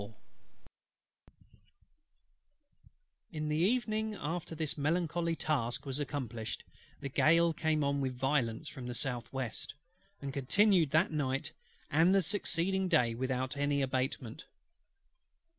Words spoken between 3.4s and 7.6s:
the evening after this melancholy task was accomplished, the gale